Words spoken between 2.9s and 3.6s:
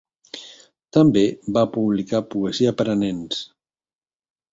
a nens.